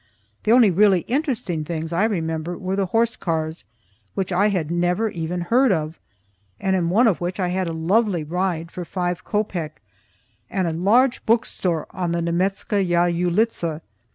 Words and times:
The 0.45 0.51
only 0.51 0.71
really 0.71 1.01
interesting 1.01 1.63
things 1.63 1.93
I 1.93 2.05
remember 2.05 2.57
were 2.57 2.75
the 2.75 2.87
horsecars, 2.87 3.65
which 4.15 4.31
I 4.31 4.47
had 4.47 4.71
never 4.71 5.09
even 5.09 5.41
heard 5.41 5.71
of, 5.71 5.99
and 6.59 6.75
in 6.75 6.89
one 6.89 7.05
of 7.05 7.21
which 7.21 7.39
I 7.39 7.49
had 7.49 7.69
a 7.69 7.71
lovely 7.71 8.23
ride 8.23 8.71
for 8.71 8.83
five 8.83 9.23
copeiky, 9.23 9.77
and 10.49 10.67
a 10.67 10.73
large 10.73 11.23
book 11.27 11.45
store 11.45 11.85
on 11.91 12.13
the 12.13 12.21
Nemetzka 12.23 12.83
yah 12.83 13.05
Ulitza. 13.05 13.81